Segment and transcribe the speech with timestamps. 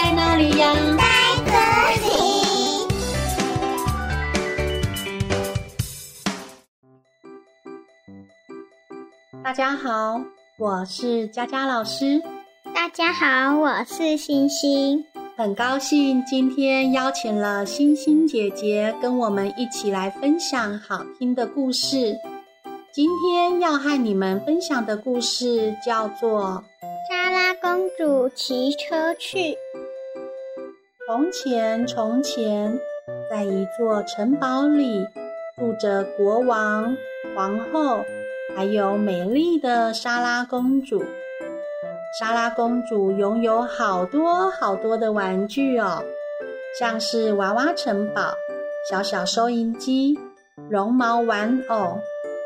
[0.00, 0.72] 在哪里呀？
[0.96, 1.02] 在
[1.44, 1.50] 这
[2.06, 2.08] 里。
[9.42, 10.20] 大家好，
[10.56, 12.22] 我是佳佳老师。
[12.72, 15.04] 大家好，我是星星。
[15.36, 22.16] 很高兴今天邀请了星星姐姐跟我们一起来分享好听的故事。
[22.92, 26.62] 今天要和你们分享的故事叫做
[27.10, 29.38] 《莎拉公主骑车去》。
[31.08, 32.78] 从前，从前，
[33.30, 35.08] 在一座城堡里，
[35.56, 36.94] 住着国王、
[37.34, 38.04] 皇后，
[38.54, 41.02] 还有美丽的莎拉公主。
[42.20, 46.04] 莎拉公主拥有好多好多的玩具哦，
[46.78, 48.34] 像是娃娃城堡、
[48.90, 50.14] 小小收音机、
[50.68, 51.96] 绒毛玩偶、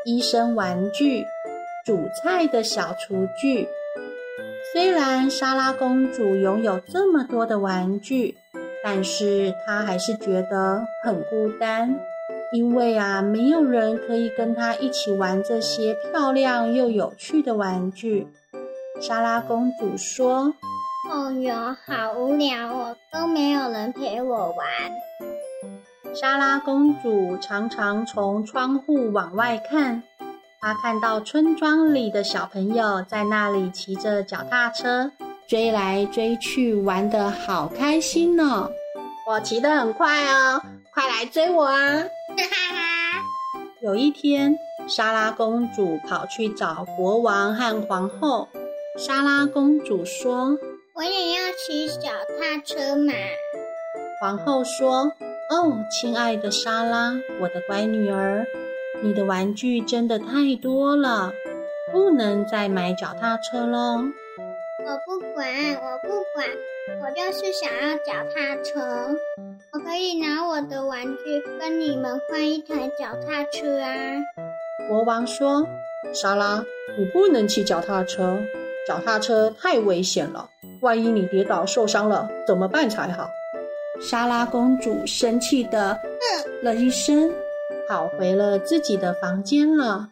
[0.05, 1.25] 医生玩具、
[1.85, 3.67] 煮菜的小厨具。
[4.71, 8.37] 虽然莎拉公主拥有这么多的玩具，
[8.83, 11.97] 但是她还是觉得很孤单，
[12.51, 18.27] 因为啊，没有人可以跟她一起玩这些漂亮又有趣的玩具。
[19.01, 20.53] 莎拉公主说
[21.09, 24.67] ：“哦哟，好无聊哦，都没有人陪我玩。”
[26.13, 30.03] 莎拉公主常常从窗户往外看，
[30.61, 35.11] 她看到村庄里的小朋友在那里骑着脚踏车，
[35.47, 38.69] 追来追去，玩得好开心呢。
[39.27, 40.61] 我骑得很快哦，
[40.93, 41.75] 快来追我啊！
[41.77, 43.21] 哈哈哈。
[43.81, 48.47] 有一天，莎拉公主跑去找国王和皇后。
[48.97, 50.57] 莎拉公主说
[50.93, 53.13] ：“我也要骑脚踏车嘛。”
[54.21, 55.11] 皇后说
[55.49, 58.45] ：“哦，亲爱的莎拉，我的乖女儿，
[59.01, 61.31] 你的玩具真的太多了，
[61.91, 64.03] 不能再买脚踏车喽。”
[64.85, 66.45] 我不管，我不管，
[67.01, 69.15] 我就是想要脚踏车。
[69.71, 73.89] 我可以拿我的玩具跟你们换一台脚踏车啊。
[74.89, 75.65] 国王说
[76.13, 76.63] ：“莎拉，
[76.97, 78.37] 你不能骑脚踏车。”
[78.85, 80.49] 脚踏车太危险了，
[80.81, 83.29] 万一你跌倒受伤了怎么办才好？
[84.01, 87.31] 莎拉公主生气地哼了一声，
[87.87, 90.09] 跑回了自己的房间了。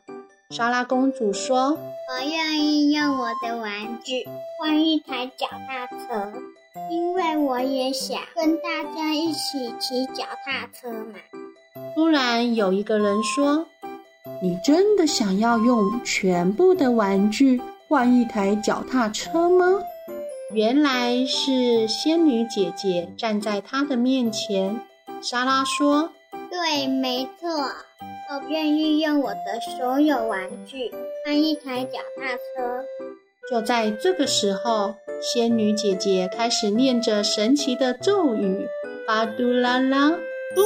[0.51, 1.77] 莎拉公主说
[2.11, 3.71] ：“我愿意用我的玩
[4.03, 4.27] 具
[4.59, 6.33] 换一台脚踏车，
[6.91, 11.15] 因为我也想跟大家一起骑脚踏车嘛。”
[11.95, 13.65] 突然有一个人说
[14.43, 19.65] ：“你真的想要用全部的玩具？”换一台脚踏车吗？
[20.53, 24.81] 原来是仙女姐姐站在她的面前。
[25.21, 26.09] 莎拉说
[26.51, 27.49] ：“对，没错，
[28.33, 30.89] 我愿意用我的所有玩具
[31.25, 32.85] 换一台脚踏车。”
[33.51, 38.65] 就在这个时候，仙女姐姐开始念着神奇的咒语
[39.05, 40.11] ：“巴嘟啦啦，
[40.55, 40.63] 咚！”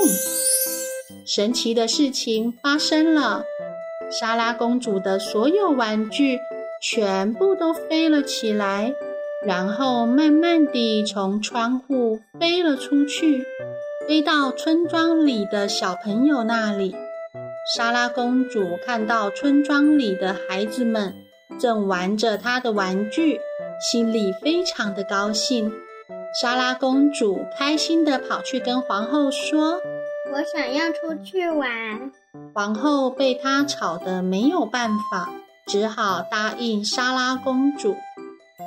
[1.26, 3.44] 神奇的事情发生了，
[4.12, 6.38] 莎拉公主的所有玩具。
[6.82, 8.94] 全部都飞了起来，
[9.44, 13.44] 然后慢慢地从窗户飞了出去，
[14.08, 16.96] 飞到村庄里的小朋友那里。
[17.74, 21.16] 莎拉公主看到村庄里的孩子们
[21.60, 23.40] 正玩着她的玩具，
[23.92, 25.74] 心里非常的高兴。
[26.40, 29.80] 莎拉公主开心地跑去跟皇后说
[30.32, 32.12] ：“我想要出去玩。”
[32.54, 35.32] 皇后被她吵得没有办法。
[35.66, 37.96] 只好答应莎拉公主。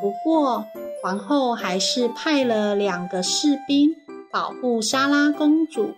[0.01, 0.65] 不过，
[1.01, 3.95] 皇后还是派了两个士兵
[4.33, 5.95] 保护莎拉公主，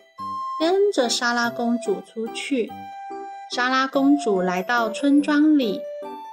[0.60, 2.70] 跟着莎拉公主出去。
[3.50, 5.80] 莎拉公主来到村庄里，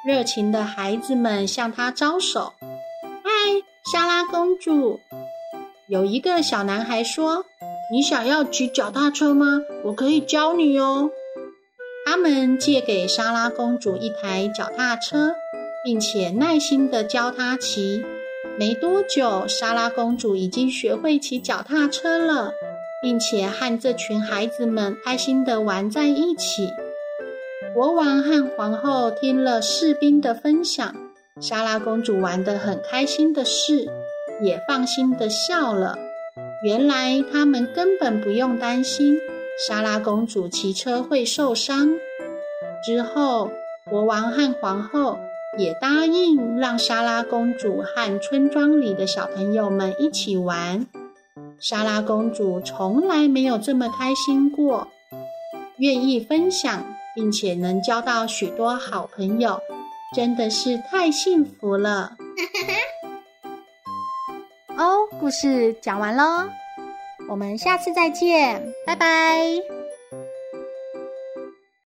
[0.05, 2.51] 热情的孩子们向她招手
[3.23, 3.29] ：“嗨，
[3.89, 4.99] 莎拉公主！”
[5.87, 7.45] 有一个小男孩说
[7.89, 9.61] ：“你想要骑脚踏车吗？
[9.85, 11.09] 我可以教你哦。”
[12.05, 15.35] 他们借给莎拉公主一台脚踏车，
[15.85, 18.03] 并且耐心地教她骑。
[18.59, 22.51] 没多久，莎拉公主已经学会骑脚踏车了，
[23.07, 26.69] 并且和这群孩子们开心地玩在一起。
[27.73, 30.93] 国王和皇后听了士兵的分享，
[31.39, 33.87] 莎拉公主玩得很开心的事，
[34.41, 35.97] 也放心地笑了。
[36.65, 39.17] 原来他们根本不用担心。
[39.65, 41.91] 莎拉公主骑车会受伤。
[42.85, 43.49] 之后，
[43.89, 45.17] 国王和皇后
[45.57, 50.85] 也答应让莎拉公主和村庄里的小朋友们一起玩。
[51.59, 54.87] 莎拉公主从来没有这么开心过，
[55.77, 59.59] 愿意分享，并且能交到许多好朋友，
[60.15, 62.15] 真的是太幸福了。
[64.77, 66.47] 哦，故事讲完喽，
[67.29, 69.76] 我们下次再见，拜拜。